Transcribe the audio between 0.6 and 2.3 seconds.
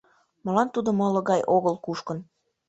тудо моло гай огыл кушкын?..